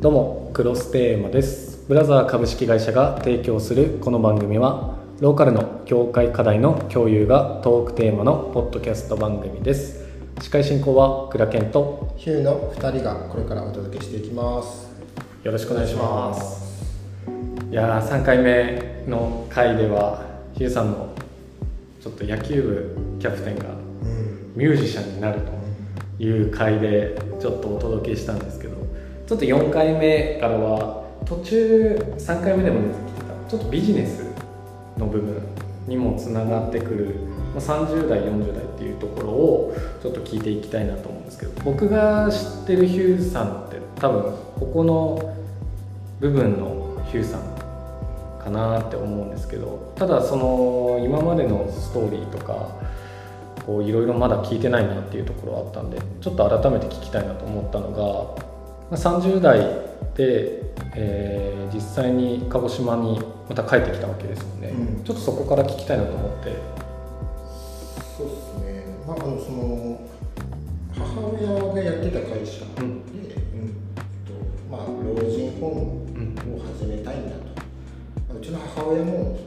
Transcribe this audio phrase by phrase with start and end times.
[0.00, 1.84] どうもクロステーマです。
[1.88, 10.06] ブラザー株式会社が提供するこの番組はローカルの業界課題の共有がトークテーマのポッドキャスト番組です。
[10.40, 14.88] 司会進行は倉健とヒューの2人がこれからお届けしていきます。
[15.42, 16.86] よろしくお願いします。
[17.68, 21.12] いやー3回目の回ではヒューさんの
[22.00, 23.64] ちょっと野球部キャプテンが
[24.54, 28.67] ミュージシャンになるという回でちょっとお届けしたんですけど
[29.28, 33.50] ちょっと4回目からは途中3回目でも出てきてた。
[33.50, 34.24] ちょっとビジネス
[34.96, 35.42] の部分
[35.86, 37.14] にもつながってくる
[37.56, 44.22] 30代40代っていうところをちょっと聞いていきたいなと思うんですけど僕が知ってるヒューさんって多分
[44.58, 45.36] ここの
[46.20, 52.78] 部分のヒューさんかなって思うんですけどただその今までのストーリーとか
[53.66, 57.92] いろいろまだ聞いてないなっていうところあったんでちょっと改めて聞きたいなと思ったの
[58.38, 58.47] が、
[58.90, 59.58] 30代
[60.14, 60.62] で、
[60.94, 65.04] えー実際に鹿児島にまた帰ってきたわけですよね、うん。
[65.04, 66.52] ちょっとそこから聞きたいなと思って。
[68.16, 68.84] そうですね。
[69.06, 70.00] まあその
[70.96, 72.84] 母親がやってた会社で、うん。
[72.84, 73.02] うん。
[73.16, 73.34] えっ
[74.26, 74.32] と
[74.70, 77.44] まあ、老人ホームを始めたいんだと、
[78.28, 79.38] まあうちの母親も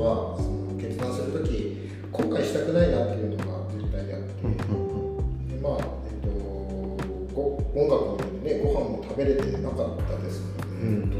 [0.00, 4.48] はその決断するとき後悔したくないなっていうのが絶対であって、で
[5.60, 6.28] まあえっと
[7.34, 10.64] ご音楽のねご飯も食べれてなかったですので、
[11.06, 11.19] 東京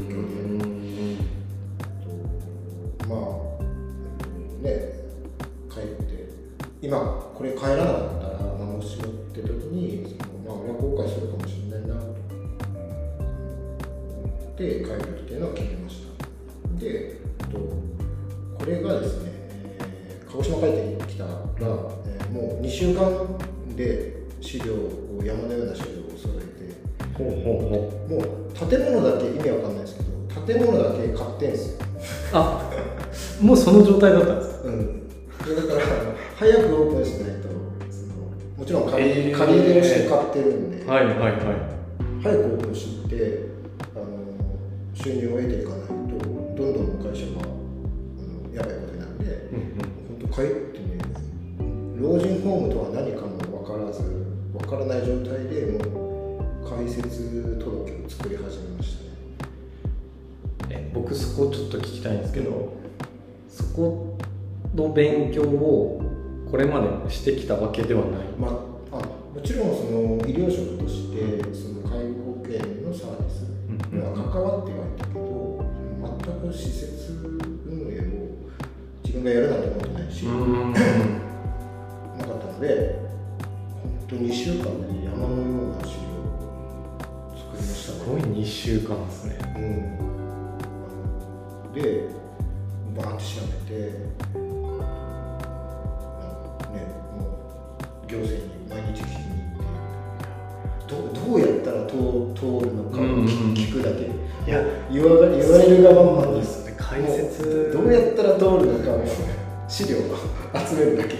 [40.85, 41.81] で、はいはいはい。
[42.23, 43.45] 早くオープンして
[43.95, 44.05] あの
[44.93, 45.93] 収入を得ていかないと
[46.55, 49.59] どんどん会社があのやばいことになるんでうん
[50.19, 50.99] 本当帰ってね
[51.97, 54.03] 老人ホームとは何かも分からず
[54.53, 59.11] 分からない状態でもう開設届を作り始めましたね。
[60.69, 62.73] え僕そこちょっと聞きたいんですけど
[63.49, 64.17] そこ
[64.75, 66.01] の勉強を
[66.49, 68.27] これまでしてきたわけではない。
[68.39, 69.80] まあ、もちろんそ
[70.41, 70.80] の
[101.91, 103.27] 通通るのかをうんうんうん。
[103.53, 106.65] 聞くだけ、いや言わ言われるがまんまでです。
[106.65, 107.71] ね解説。
[107.73, 109.03] どうやったら通るのかを
[109.67, 110.01] 資料を
[110.67, 111.15] 集めるだけ。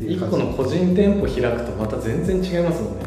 [0.00, 3.02] 一個の個人店舗開くとまた全然違いますもんね。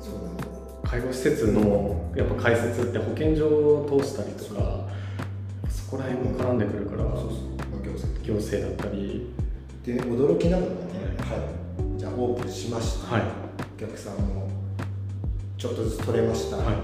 [0.00, 0.44] そうなんだ
[0.84, 4.86] 介護施設のやっぱ解説って保健所を通したりとか
[5.70, 7.22] そこら辺も絡んでくるからそうそう、
[7.70, 9.30] まあ、行政行政だったり。
[9.84, 10.76] で驚きなのがね、
[11.20, 11.36] は
[11.96, 13.22] い、じゃあオープンしました、はい。
[13.76, 14.46] お客さんも
[15.60, 16.76] ちょっとずつ取れました、はい。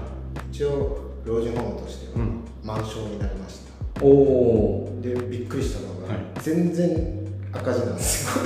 [0.51, 2.41] 一応老人ホームとしてはうん。
[2.63, 3.59] 満床になりまし
[3.95, 6.23] た、おおでびっくりしたのが、はい。
[6.41, 8.45] 全然赤字なんです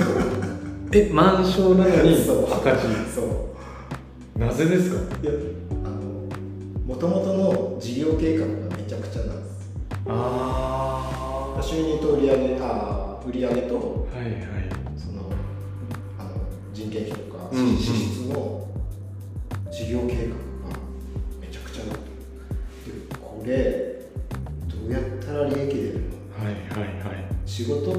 [0.94, 2.14] え満床なのに
[2.50, 2.82] 赤字。
[3.14, 4.38] そう。
[4.38, 4.96] なぜですか？
[5.22, 5.32] いや
[5.84, 5.94] あの
[6.86, 9.70] もともとの事業計画がめちゃくちゃなんです。
[10.06, 13.80] ああ収入と売り上げあー売り上げとは
[14.20, 14.34] いはい。
[14.96, 15.20] その
[16.18, 16.30] あの
[16.72, 17.76] 人件費とかうんうん。
[17.76, 17.92] 支
[18.26, 18.66] 出の
[19.82, 20.78] 事業計画が
[21.40, 22.02] めちゃくちゃなって
[22.88, 24.06] でこれ
[24.68, 27.24] どうやったら利益出るのはいはいはい。
[27.44, 27.94] 仕事っ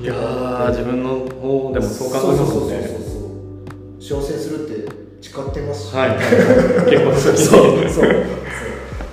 [0.00, 1.08] いやー自分の
[1.40, 2.74] 方でもそう考えますもんね。
[4.00, 4.20] そうそうそう。
[4.20, 6.10] そう幸せにするって誓ってますし、はい。
[6.88, 7.84] 結婚する時そう。
[7.84, 8.04] にそう。
[8.04, 8.12] そう。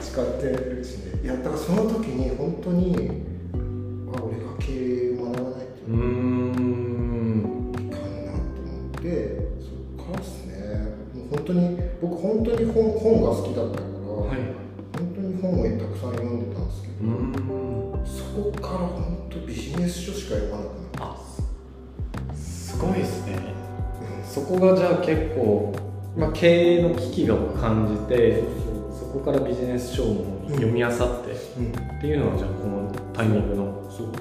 [0.01, 1.21] 誓ってるしね。
[1.23, 2.85] いやだからその時に本当に
[4.13, 7.71] あ俺が経営を学ばないとうーん。
[7.73, 9.05] いかんなと思って。
[9.59, 10.53] そっからですね。
[11.15, 13.81] もう本当に僕本当に本本が好きだった
[26.45, 28.43] 経営の危機を感じて
[28.93, 31.71] そこからビジネス書を読み漁って、うん。
[31.97, 34.13] っていうのはじゃあこのタイミングのそう。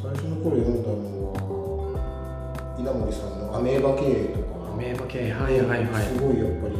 [0.00, 4.70] 最初の頃読んだのは稲森さんの「アメーバ経営」とか。
[4.72, 6.04] アメーバ系はいはいはい。
[6.04, 6.78] すごいやっぱり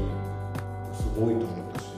[0.94, 1.90] すごいと思ったし、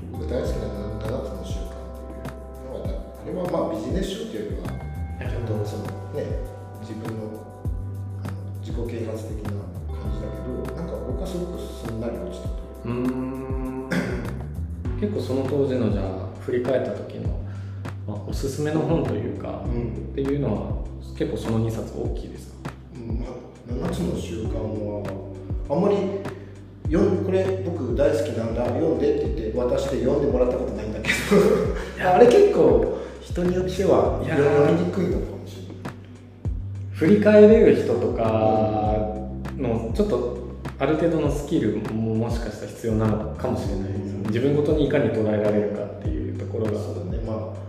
[0.00, 0.64] うん、僕大好きな
[0.96, 5.84] 「7つの習慣」っていうのはあれはまあビジネス書っていうよりはちょっとその
[6.16, 6.24] ね
[6.80, 7.35] 自分の
[15.26, 17.40] その当時のじゃあ振り返った時の、
[18.06, 19.88] まあ、おすすめの本というか、うん。
[20.12, 20.84] っていうのは
[21.18, 22.70] 結構その2冊大きいですか？
[22.94, 23.18] うん。
[23.18, 23.26] ま
[23.84, 25.02] あ、7つの習慣は
[25.68, 25.96] あんまり
[26.88, 32.08] よんこれ僕大好きなんだ読んでって言って渡して読んでもらったことないんだけど。
[32.08, 35.94] あれ結構人によっては読みにくいのかもしれない。
[36.92, 38.22] 振り返れる人とか
[39.58, 40.35] のちょっと
[40.78, 44.24] ある程度のスキルももしかしたら必要なのかもしれないですよね。
[44.28, 46.72] 自分ごとにいかに捉えられるかっていうところが。
[46.72, 47.18] そうだね。
[47.26, 47.66] まあ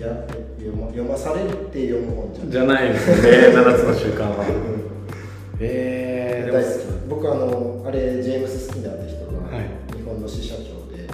[0.00, 0.08] や
[0.56, 2.50] 読ま読まされるって読む本じゃない。
[2.50, 3.22] じゃないですよね。
[3.52, 4.46] 7つの習慣は。
[4.48, 4.90] うん。
[5.60, 6.74] えー、大好き。
[7.10, 9.66] 僕あのあれジェームス・スキナーって人が、はい。
[9.94, 11.06] 日本の支社長で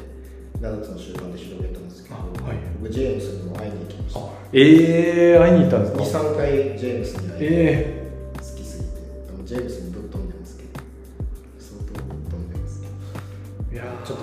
[0.61, 2.59] 7つの習慣で広げたんですけど、あはい。
[2.81, 4.21] 僕ジェームスにも会いに行きました。
[4.21, 7.47] あえー、会いに行ったんですか？23回ジェームスに会いに行って。
[7.49, 7.96] え好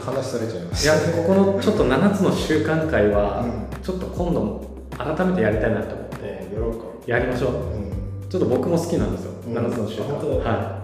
[0.05, 3.81] 話されちゃいまいやここのちょっと7つの習慣会は、うん。
[3.81, 7.51] ちょっと今度改めてやりたいなと思ってやろうかやりましょう。
[7.53, 8.29] うん。
[8.29, 9.57] ちょっと僕も好きなんですよ、うん。
[9.57, 10.44] 7つの習慣。
[10.44, 10.79] は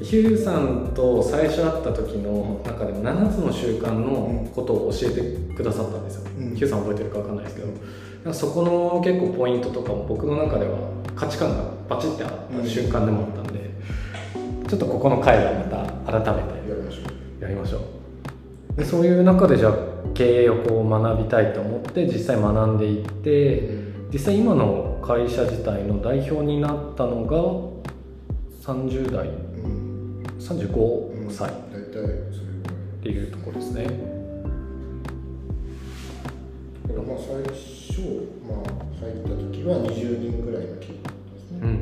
[0.00, 0.04] い。
[0.04, 6.54] ヒューさんと最初会った時の中でも7つの習慣のことを教えてくださったんですよ、うん。
[6.54, 7.62] ヒューさん覚えてるか分かんないですけ
[8.26, 10.76] ど、そこの結構ポイントとかも僕の中では
[11.14, 12.30] 価値観がバチッてあっ
[12.62, 13.70] た瞬間でもあったんで、
[14.68, 17.00] ちょっとここの回はまた改めてやりましょ
[17.40, 17.42] う。
[17.42, 17.95] やりましょう
[18.76, 19.74] でそういう中でじゃあ
[20.14, 23.68] 経営をこう学びたいと思って実際学んでいって、
[24.12, 27.36] 実際今の会社自体の代表になったのが
[28.62, 29.28] 30代。
[29.28, 30.22] うん。
[30.38, 31.50] 35歳。
[31.50, 31.52] っ
[33.02, 33.96] ていうところですね、だか
[37.00, 38.58] らまあ最初、まあ、
[38.98, 41.76] 入った時は20人ぐらいの規模だったんですね、うんうん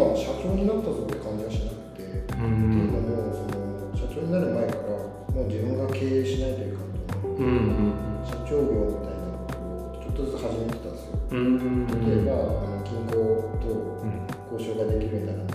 [0.00, 8.24] は社長になったぞって感じはしなくて、うっていうんのもその社長になる前からもう自分が経営しないといかんと思ううん。
[8.24, 11.18] 社長業みたいなことをちょっとずつ始めてたんですよ。
[11.30, 13.14] うんうんうん例えば、あの銀行
[13.60, 14.24] とうん
[14.58, 15.49] 交渉ができるようになら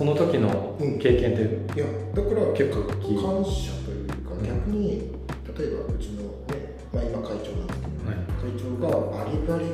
[0.00, 5.12] この時の経験っていやだから結構感謝というか逆に
[5.44, 8.16] 例えばうちのね、まあ、今会長なんですけど、はい。
[8.40, 8.88] 会長が
[9.24, 9.66] バリバリ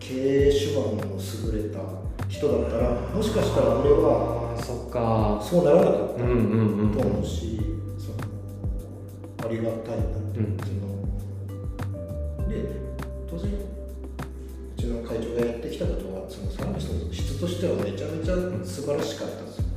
[0.00, 1.78] 経営手腕の優れた
[2.26, 5.38] 人だったらもしかしたら俺はそっか。
[5.40, 7.60] そうならなかったうんうんうんと思うし、
[7.96, 10.58] そのありがたいなって、うん。
[10.58, 10.66] そ
[12.42, 12.48] の。
[12.48, 12.54] で
[13.30, 13.54] 当然う
[14.76, 15.46] ちの会長が
[16.30, 18.34] その人の質としてはめちゃめちゃ
[18.64, 19.69] 素晴らしかったんですよ。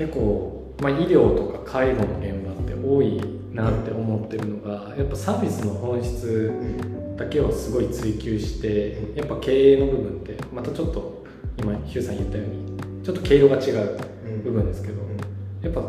[0.00, 3.20] 結構、まあ、医療とか介護の現場って多い
[3.52, 6.50] なって思ってるのがやっぱサービスの本質
[7.18, 11.26] だけをすごい追求してやっぱ経営の部分ってまたちょっと
[11.58, 13.98] 今ヒューさん言ったようにちょっと毛色が違う
[14.42, 15.02] 部分ですけど
[15.60, 15.82] やっぱ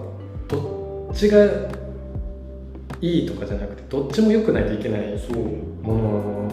[0.49, 1.45] どっちが
[2.99, 5.01] いいとかじゃなくてどっちも良くないといけない
[5.81, 6.51] もの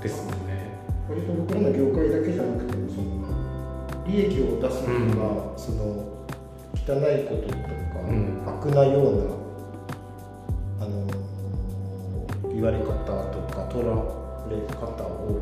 [0.00, 0.78] ですもんね。
[1.08, 6.09] 割と僕らの業界だけじゃなくてもその利益を出すのが、その
[6.90, 8.42] 汚いこととか、うん。
[8.44, 9.14] 悪なよう
[10.80, 11.06] なあの
[12.52, 13.78] 言われ方とか捉
[14.50, 15.40] え方を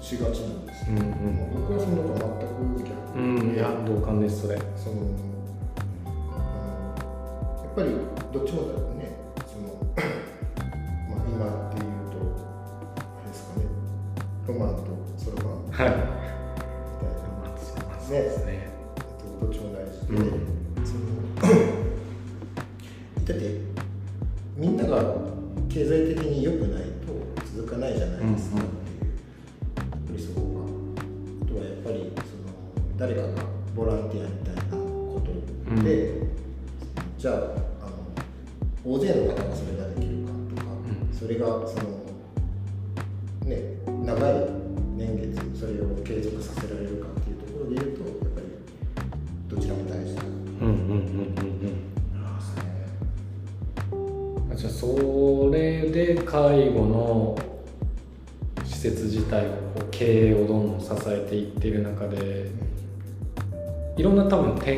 [0.00, 0.86] しがちなんです。
[0.88, 1.10] うんけど、
[1.60, 4.56] 僕はそのと全く逆うん、うん、いや同感ですそれ。
[4.76, 4.96] その
[6.14, 6.94] あの
[7.64, 7.88] やっぱり
[8.32, 8.67] どっちも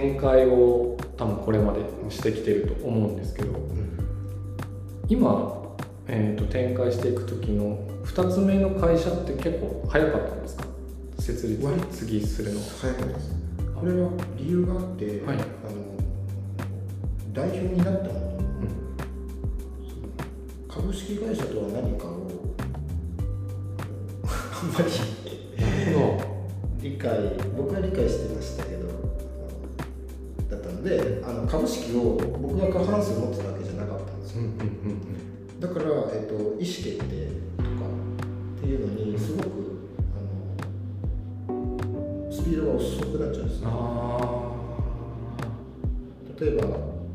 [0.00, 3.50] 展開を多分これまでしてきてると思うんですけど
[5.08, 5.76] 今、
[6.06, 10.64] えー、と展開していく時の2つ目の会社って結構早かったんですか？
[11.18, 12.60] 設立割次するの。
[12.60, 13.34] は早かったです。
[13.78, 15.36] これは理由があって、はい。
[15.36, 15.44] あの
[17.34, 18.14] 代表になったのに、
[20.66, 22.26] 株式会社とは何かを
[24.22, 24.90] あんまり
[26.82, 27.10] 理解
[27.56, 28.88] 僕は理解してましたけど
[30.82, 34.42] であの株式を僕が過半数持ってたわけじゃなかったんですよ。
[34.42, 35.84] うんうんうんだから、
[36.14, 37.68] えっと、意思決定とか
[38.56, 39.46] っていうのにすごく
[40.16, 44.50] あのスピードが遅くなっちゃうんですねあ
[46.40, 46.62] 例えば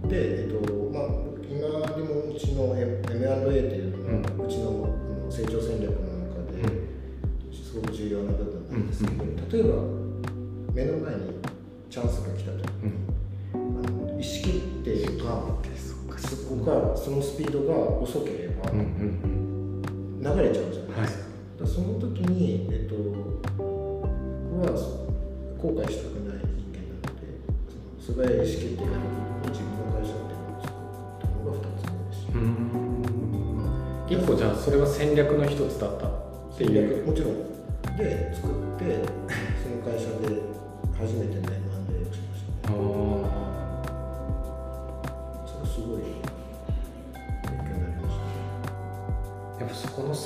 [0.08, 0.62] で、えっと
[0.94, 1.04] まあ、
[1.50, 4.94] 今でもうちの M&A っていうのが、うちの
[5.32, 6.62] 成長戦略の中で、
[7.52, 9.82] すごく重要な部分なんですけど、例えば
[10.72, 11.22] 目の前に
[11.90, 12.75] チャンスが来た時
[16.66, 18.80] がそのスピードが遅ければ流
[20.42, 21.26] れちゃうじゃないですか,、
[21.62, 24.74] だその時に、えっと、僕は
[25.62, 27.30] 後悔したくない人間なので
[28.00, 29.06] その素早い意思決定がで
[29.46, 32.48] きる自分の会社っていうのを作ったのが2つ目でしたうんう
[33.62, 34.22] ん。
[34.22, 36.12] 一個じゃあそれは戦略の一つだったっ
[36.58, 37.06] ていう。
[37.06, 37.56] もちろん。
[37.98, 39.00] で作って
[39.64, 40.42] その会社で
[40.98, 42.76] 初めてねマンデーをしましたね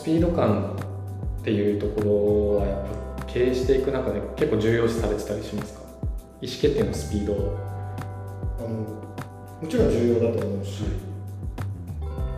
[0.09, 0.75] ピード感
[1.41, 5.81] っていうところはやっぱ経営していく中で結構重要視されてたりしますか？
[6.41, 7.33] 意思決定のスピード。
[8.57, 8.69] あの
[9.61, 10.81] もちろん重要だと思うし、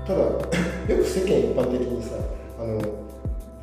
[0.06, 0.38] ただ よ
[0.98, 2.16] く世間一般的にさ
[2.60, 2.68] あの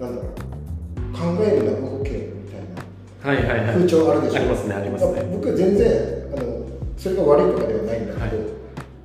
[0.00, 4.36] なんだろう考えるな動けみたいなはいはい風潮あるでしょ？
[4.36, 5.22] ありますねありますね。
[5.30, 5.90] 僕は全然
[6.34, 6.60] あの
[6.96, 8.32] それが悪いとかではないんだけど、はい。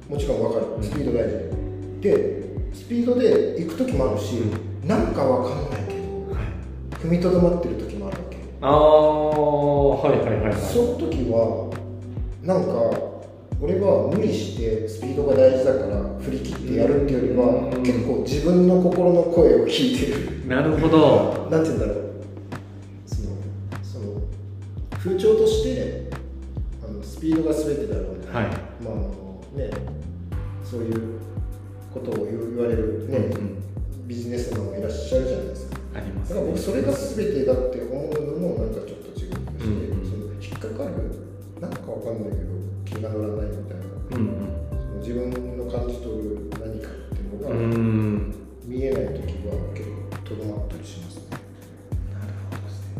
[0.10, 0.66] もちろん分かる。
[0.82, 2.44] スピード大事で、で
[2.74, 4.36] スピードで行く時もあるし、
[4.86, 6.02] なんか分かんないけど
[6.34, 6.44] はい。
[7.02, 8.38] 踏みとどまってる時もあるわけ。
[8.62, 10.54] ああはいはいはいはい。
[10.54, 11.70] その時は
[12.42, 12.72] なんか
[13.62, 17.84] 俺は無理してスピードが大事だから振り切ってやるっていうよりは、うん。
[17.84, 20.48] 結構自分の心の声を聞いてる。
[20.48, 21.48] なるほど。
[21.50, 22.04] なんて言うんだろう。
[23.06, 23.30] その
[23.84, 24.22] その
[24.98, 26.10] 風潮として
[26.86, 28.46] あのスピピードが全てだろうね、はい。
[28.84, 29.70] まああのね
[30.70, 31.20] そういう
[31.94, 32.93] ことを言われる
[36.34, 40.94] ありますだから僕それが全てだって思うのもなんかちょっと違う気がして、うんその引っかかる
[41.62, 42.54] なんかわかんないけど
[42.86, 43.84] 気が乗らないみたいな。
[43.84, 47.56] うんその自分の感じ取る何かっていうのが、
[48.66, 51.22] 見えない時は結構とどまったりしますね。
[52.14, 52.94] なるほどですね。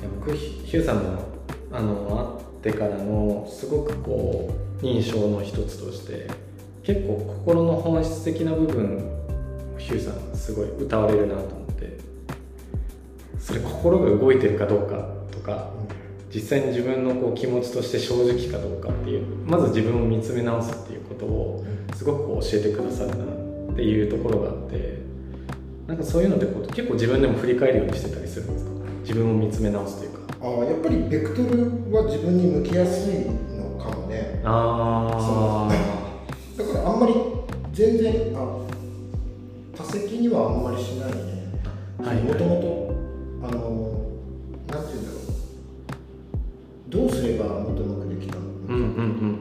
[0.00, 1.28] いや僕ヒヒューさんの
[1.72, 4.50] あの会ってからのすごくこ
[4.82, 6.26] う印象の一つとして
[6.82, 8.98] 結構心の本質的な部分
[9.78, 10.14] ヒューさん
[10.50, 11.98] すごい歌われるなと思って。
[13.38, 15.70] それ心が動いてるかどうかとか
[16.32, 21.64] 実際に自分のこう気持ちとして正直かどうかっていうまず自分を見つめ直すっていうことを
[21.96, 23.24] すごくこう教えてくださるな
[23.72, 24.98] っていうところがあって
[25.86, 28.70] なんかそういうのでこう結構自分でも振り返るようにしてたりするんですか？
[29.02, 30.20] 自分を見つめ直すというか。
[30.42, 33.14] ああやっぱりベクトルは自分に向きやすい
[33.56, 34.42] のかもね。
[34.44, 35.68] あ
[36.56, 37.14] だからあんまり
[37.72, 38.60] 全然あ
[39.80, 41.18] 多席にはあんまりしないね。
[41.98, 42.16] はい。
[42.16, 43.58] はいもともとあの
[44.68, 45.20] なんていうんだろう。
[46.90, 48.84] どうすればもっとうまくできたの、うんうんうんう
[49.36, 49.39] ん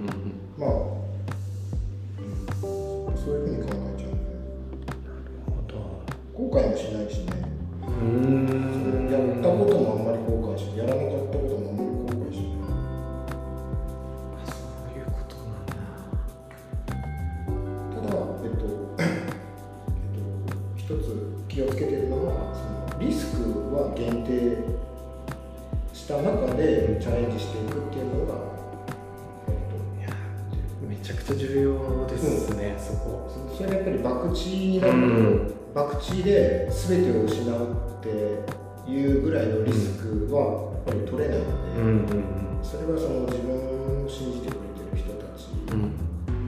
[42.90, 45.54] れはその自分を信じてくれてる人たち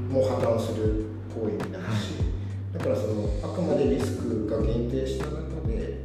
[0.10, 2.18] も破綻する行為になるし、
[2.74, 6.02] だからそのあくまでリスクが限定した中で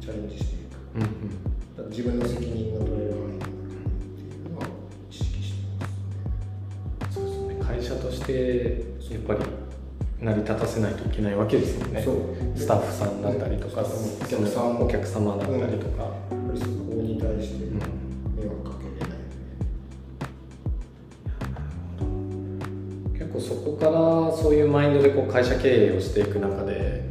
[0.00, 0.78] チャレンジしていく。
[0.96, 1.02] うん
[1.84, 1.90] うん。
[1.90, 3.50] 自分の責任が取れる範囲ってい
[4.46, 4.66] うのは
[5.10, 7.14] 意識してます。
[7.14, 7.56] そうですね。
[7.60, 9.40] 会社としてやっぱり
[10.20, 12.06] 成り立たせないといけないわけですよね。
[12.54, 13.84] スタッフさんだったりとか、お
[14.26, 14.46] 客さん。
[14.46, 16.12] そのお客様だったりとか、
[25.22, 27.04] こう会社経営をしていく中で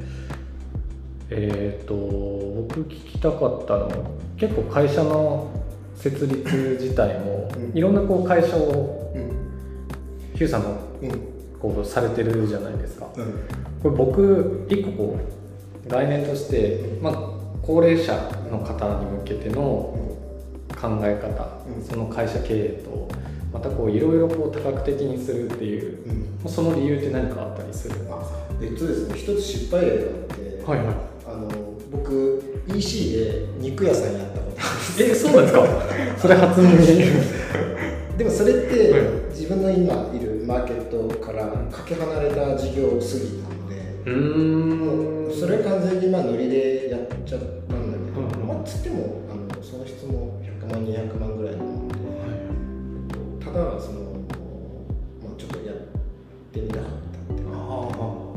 [1.30, 3.89] えっ、と僕聞きたかったのは
[4.38, 5.50] 結構会社の
[5.95, 7.78] 設立自体もうん。
[7.78, 9.32] いろんなこう会社をうん。
[10.36, 11.12] ヒューさんもうん。
[11.60, 13.08] こうされてるじゃないですか。
[13.15, 13.34] うん。
[13.82, 15.19] これ僕一個こ
[15.86, 17.13] う概念として、まあ、
[17.62, 18.13] 高齢者
[18.52, 19.62] の方に向けての
[20.76, 21.84] 考え方、うん。
[21.84, 23.08] その会社経営と
[23.53, 25.97] またこういろいろこう多角的にするっていう
[26.43, 26.49] うん。
[26.49, 27.95] その理由って何かあったりする？
[28.09, 28.23] あ
[28.61, 30.95] えっとですね一つ失敗例があって、はいはい。
[31.27, 31.49] あの
[31.91, 34.63] 僕 EC で肉屋さんやったことあ
[34.97, 35.23] るんです。
[35.27, 36.17] えそうなんですか？
[36.21, 36.77] それ初耳。
[38.17, 39.01] でもそれって、はい。
[39.31, 45.33] 自分の今いるマーケットからかけ離れた事業すぎたので、うーん。
[45.33, 51.55] それは完全にまあノリでやっちゃったんだけど、うんまあつってもあのその質も100万200万ぐらい
[53.62, 54.00] なので、ただその、
[55.24, 55.76] まあ、ちょっとやっ
[56.52, 56.86] てみたかっ
[57.28, 58.36] たっていうああの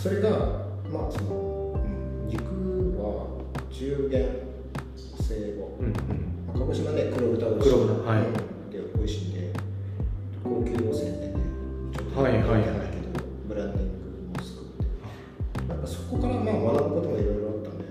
[0.00, 2.42] それがまあその、うん肉
[2.98, 3.26] は
[3.70, 4.28] 10元
[5.20, 5.76] 生後。
[5.80, 5.92] うんうん。
[6.46, 8.18] まあ鹿児島ね黒豚美味しい黒豚はい。
[8.20, 8.32] うん
[8.70, 9.52] で美味しいんで
[10.42, 11.34] 高級路線でね
[11.94, 12.62] ちょっとはいはいはい。
[13.48, 13.88] ブランディン
[14.32, 15.68] グも作って。
[15.68, 17.84] なんかそこからまあ学ぶこともいろいろあったんで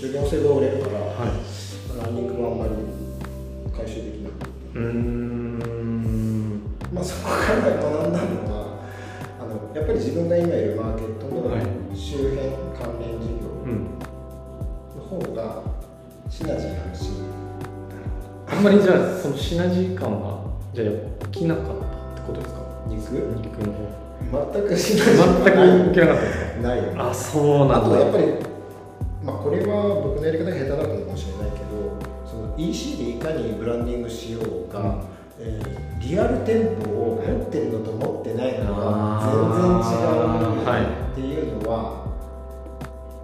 [0.00, 0.50] 中元性が
[18.62, 21.76] んまりじゃあそのシナジー感はじゃあ起きなかったっ
[22.14, 22.60] てことですか？
[22.88, 23.12] 肉？
[23.42, 24.52] 肉の方。
[24.54, 26.60] 全くシナジー全く起きなかったですか？
[26.62, 26.78] ない。
[26.96, 27.98] あそうなんだ。
[28.00, 28.24] やっぱり、
[29.24, 35.02] まあ、これは僕のやり方が下手だったのかもしれないけどその EC でいかにブランディングしようが、
[35.40, 42.02] えーリアル店舗を持ってるのと持ってないのが全然違うはいっていうのは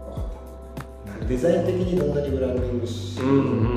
[0.06, 1.24] 分かった。
[1.26, 3.32] デザイン的にどんなにブランディングし、うんう
[3.64, 3.67] ん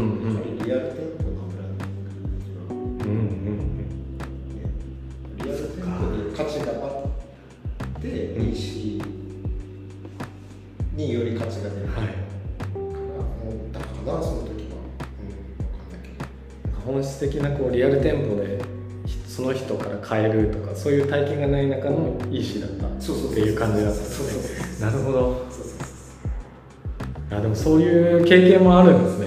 [20.20, 24.86] の人から買えるとかそういう体験がない中のいい詩だったっていう感じだったんですね。
[24.86, 25.48] なるほど
[27.32, 29.21] あでもそういう経験もあるんですね、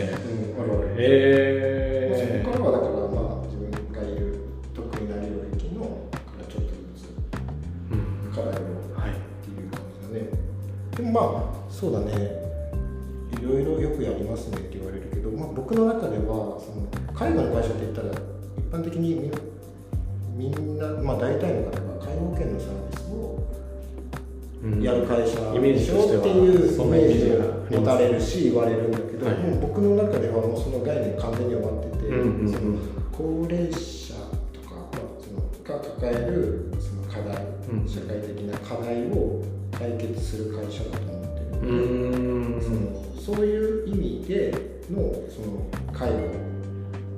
[24.81, 32.79] やる会社でしょっていうイメージを持たれるし言われるんだけど、はい、もう僕の中ではもうその概念完全に終わってて、その
[33.12, 34.14] 高齢者
[34.55, 46.20] とか、まあ、そのが抱えるその課題、うん、社会的な課題を解決する会社だと思ってるので、そのそういう意味でのその介護っ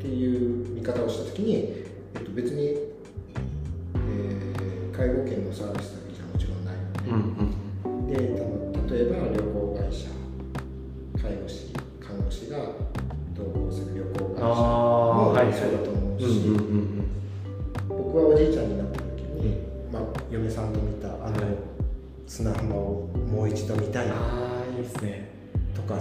[0.01, 6.06] ていう見方をした時に、えっと、別に、えー、介護保険のサービスだ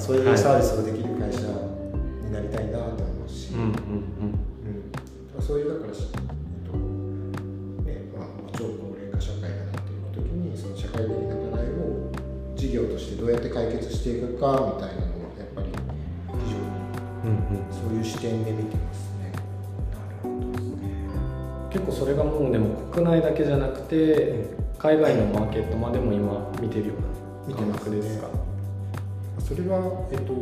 [0.05, 3.73] そういうサービスをできる会社になりたいなと思うし、うんうんうん。
[5.35, 5.97] うん、そういうだから、えっ
[6.69, 12.11] とねまあ、超高齢化社会だなっていう時にその社会的な課題を
[12.55, 19.33] 事業としてどうやって解決していくかみたいなのはやっぱり非常にそういう視点で見てますね。
[19.89, 20.85] なるほどですね。
[21.73, 26.93] 結構それがもうでも国内だけじゃなくて、海外のマーケットまでも今見てるよ
[27.47, 28.33] うな感覚ですか、ね、
[29.45, 29.77] それは
[30.09, 30.33] えっと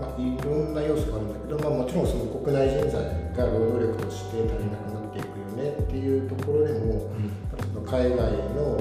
[0.00, 3.04] まあ、いろんな要素があるんだけど、まあ、もちろんその国内人材
[3.36, 8.80] が労働力として足りなくなっていくよねっていうところでも、うん、その海外の、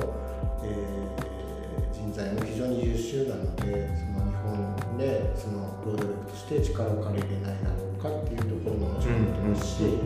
[0.64, 10.00] えー、人材も非常に優秀なのでその日本でその労働力として力を借りれないだろうかっていうところももちろんありますし、うん、や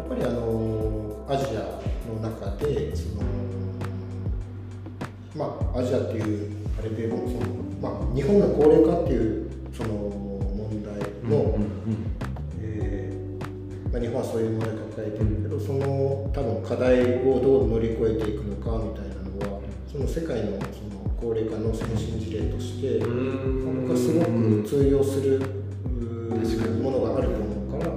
[0.00, 1.76] っぱりあのアジア
[2.08, 3.22] の中でその
[5.34, 10.22] まあアジアっていうあれでもその、まあ、日本の高齢化っていうその
[11.28, 11.56] の、
[12.60, 13.10] え
[13.92, 25.40] まあ、日本はそういう問題抱えてるけどその多分課題をどう乗り越えていくのかみたいなのはその世界のその高齢化の先進事例として僕はすごく通用する
[26.82, 27.92] ものがあると思うから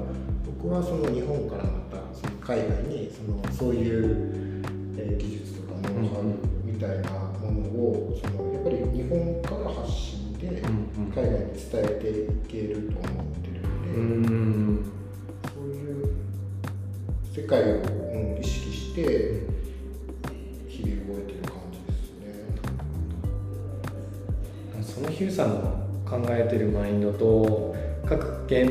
[0.62, 4.62] 僕はその日本からまたその海外にそのそういう、
[4.98, 6.24] え技術とかノウハウ
[6.64, 7.55] みたいなもの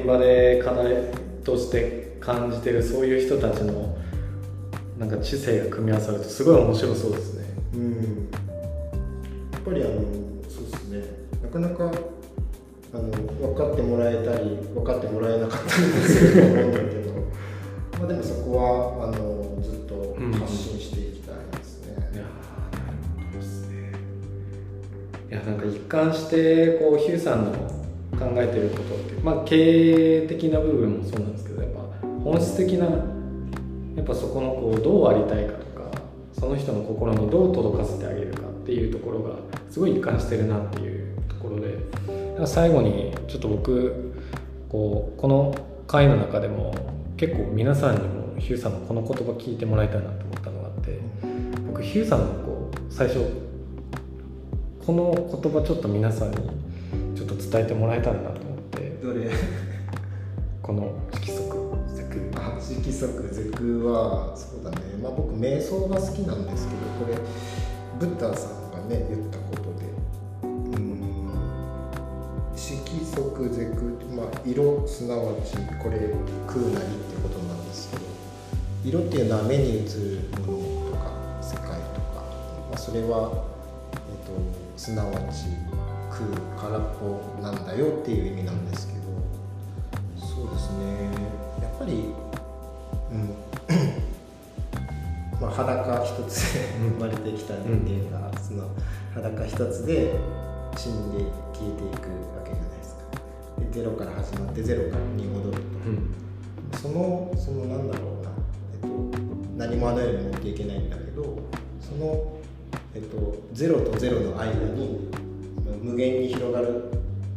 [0.05, 0.97] 現場で課題
[1.43, 3.97] として感じてるそういう人たちの
[4.99, 7.45] なんか知性が組み合わさるとすごい面白そうですね。
[7.75, 8.29] うん、
[9.51, 10.25] やっぱりあの
[11.51, 11.91] かなか
[12.93, 17.13] あの分かってもらえたり分かってもらえなかったりもすると思うんだけど
[17.99, 22.09] まあでもそこはあのずっと発信していきたいですね。
[22.11, 22.29] うん、いやな
[22.91, 23.93] るほどですね。
[25.31, 27.74] いやなんか一貫してこうヒューさんの
[28.17, 29.15] 考えてることって。
[29.23, 31.81] まあ経営的な部分もそうなんですけどやっぱ
[32.25, 35.91] 本質的なやっぱそこのこうどうありたいかとか
[36.33, 39.37] その人の心にどう届かせてあげるかっていうところが
[39.71, 41.79] すごい一貫してるなっていうところで
[42.47, 44.13] 最後にちょっと僕
[44.69, 45.55] こうこの
[45.87, 46.75] 回の中でも
[47.17, 50.99] 結構皆さんにもヒューさんのこの言葉聞いてもらいたいなと思ったのがあって
[51.67, 53.31] 僕ヒューさんのこう最初
[54.85, 56.37] この言葉ちょっと皆さんに
[57.15, 58.91] ちょっと伝えてもらえたらなと思って。
[59.03, 59.31] どれ？
[60.63, 67.19] この色即ゼクあ色即ゼクはそうだねまあ僕瞑想が好きなんですけどこれ
[67.99, 69.65] ブッダさんがね言ったこと
[73.35, 73.83] 色ゼク、
[74.15, 75.99] まあ、色すなわちこれ
[76.47, 78.03] 空なりってことなんですけど
[78.85, 81.11] 色っていうのは目に映るものとか
[81.43, 82.23] 世界とか、
[82.71, 83.45] まあ、それは、
[83.93, 84.33] えっと、
[84.77, 85.47] すなわち
[86.57, 89.01] 空空っぽなんだよっていう意味なんですけど
[90.19, 91.11] そうですね。
[91.63, 92.13] やっぱり
[93.13, 93.35] うん。
[95.41, 98.69] まあ、裸一つで生まれてきた人間が、その
[99.15, 100.15] 裸一つで
[100.77, 103.05] 死んで消えていくわけじゃないですか。
[103.73, 106.15] 0から始まって0からに戻ると、うん、
[106.81, 108.31] そのそのなんだろうな、
[108.73, 108.89] えっと、
[109.57, 111.39] 何もあの世に持っていけないんだけど
[111.81, 112.39] その、
[112.95, 113.17] えっと、
[113.55, 115.09] 0と0の間に
[115.83, 116.91] 無限に広がる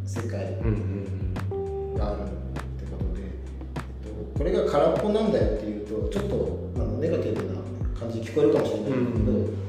[0.06, 2.28] 世界があるっ
[2.78, 7.60] てことで、えっと、これが空っぽなんだよっていうとちょっとあのネガティブな
[8.00, 9.02] 感じに聞こえるかもしれないけど、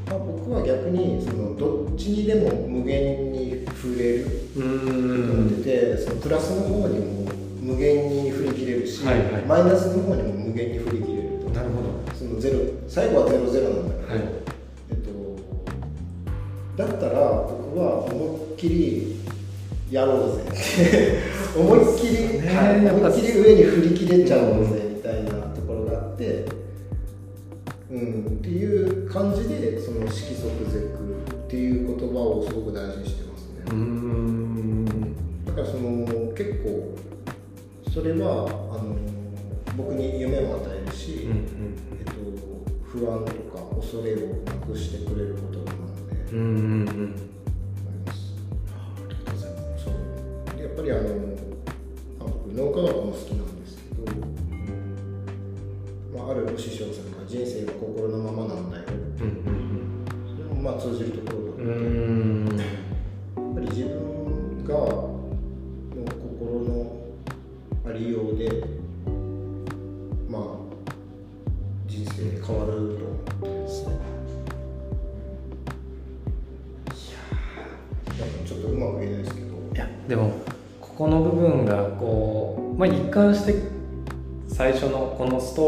[0.07, 7.18] まあ、僕は逆にそのどっちにでも無限に触れると思っててそのプラスの方にも
[7.61, 11.50] 無限に振り切れるし、はいはい、マイナスの方にも無限に振り切れると。
[11.50, 11.88] なるほど。
[12.14, 14.22] そのゼロ最後はゼロゼロなんだけど、はい、
[14.90, 14.96] えっ
[16.76, 19.16] と、だったら僕は思いっきり
[19.90, 21.22] やろうぜ
[21.56, 21.96] 思い。
[21.96, 26.46] っきり、ね、思いっきり上に振り切れちゃおうぜみたいなところがあって。
[27.90, 33.64] うん、っていう感じでその色即是空っていう言葉をすごく大事にしてますね。
[35.46, 36.94] だからその結構
[37.90, 38.94] それはあの
[39.74, 41.38] 僕に夢を与えるし、うんうん、
[41.98, 42.12] えっと、
[42.84, 47.14] 不安とか恐れをなくしてくれることなので、うんうんうん、
[50.88, 51.03] りあの
[52.18, 53.47] 僕脳科学も好きなん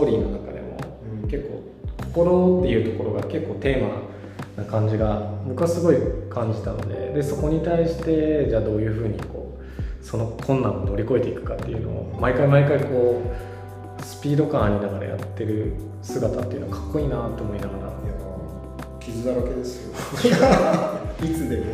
[0.00, 0.60] トーリーの中で
[1.28, 1.62] 結構
[2.06, 5.96] 心っていうところが結構テーマな感じが僕はすごい
[6.30, 13.22] 感じたのででそこに対してじゃあどういうふうにこうその困難を乗り越えていくかっていうのを毎回毎回こ
[13.98, 17.90] うスピード感ありながらやってる姿っていうのはかっこいいなと思いながら。
[19.00, 19.94] 傷だらけですよ。
[21.24, 21.64] いつでも。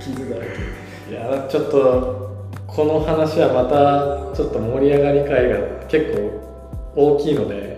[0.00, 2.24] 傷だらけいやちょっと
[2.66, 5.58] この話はまたちょっと盛り上がり会が
[5.88, 6.43] 結構
[6.96, 7.76] 大きいので、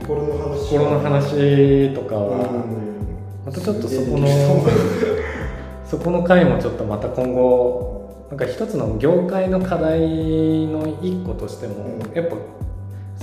[0.00, 2.64] 心の話心の話とかは、
[3.46, 4.28] またちょっとそこの
[5.86, 10.00] そこの回もちょっとまた今後なんか一つの業界の課題
[10.66, 12.36] の一個としても、やっぱ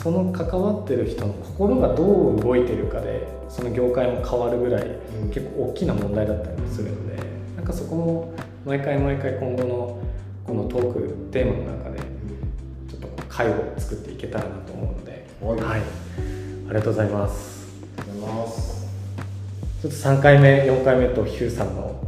[0.02, 4.88] その関わってる人の心がどう動いてるかでその業界も変わるぐらい、
[5.34, 7.18] 結構大きな問題だったりもするので
[7.58, 8.34] なんかそこも
[8.66, 10.00] 毎回毎回今後の
[10.46, 11.02] このトーク
[11.32, 12.00] テーマの中で
[12.88, 15.09] ちょっと回を作っていけたらなと思うので、
[15.42, 15.84] はい、あ
[16.70, 17.68] りがとうございます。
[17.98, 18.88] ありがとうございます。
[19.82, 22.04] ちょっと3回目4回目とヒューさんの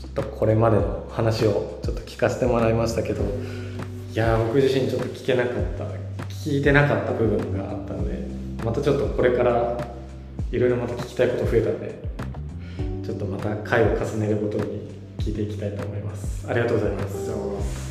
[0.00, 3.22] ちょっとこれまでの話をちょっと聞かせてもらいましたけど
[4.12, 5.84] いや僕自身ちょっと聞けなかった
[6.32, 8.26] 聞いてなかった部分があったので
[8.64, 9.76] またちょっとこれから
[10.50, 12.02] いろいろまた聞きたいこと増えたので
[13.04, 16.46] ちょっとまた回を重ねるごとに聞いていきたいと思います。
[16.48, 17.89] ありがとうございます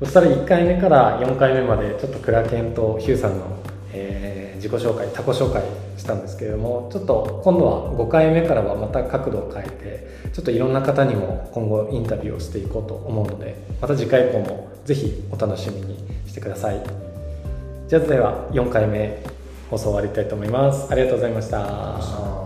[0.00, 3.56] そしたら1回目から4回目までちょっとクラケンとヒューさんの
[3.96, 5.62] えー、自己紹介他己紹介
[5.96, 16.80] したんですけれどもちょっと今度は5回目からはまた角度を変えてちょっといろんな方にも今後インタビューをしていこうと思うのでまた次回以降もぜひお楽しみにしてください。
[17.88, 19.22] じゃあでは4回目
[19.70, 20.90] 放送終わりたいと思います。
[20.90, 22.45] ありがとうございました。